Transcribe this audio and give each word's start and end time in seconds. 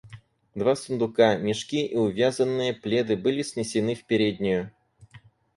Два 0.55 0.73
сундука, 0.75 1.35
мешки 1.37 1.85
и 1.85 1.95
увязанные 1.95 2.73
пледы 2.73 3.15
были 3.15 3.43
снесены 3.43 3.93
в 3.93 4.03
переднюю. 4.05 4.71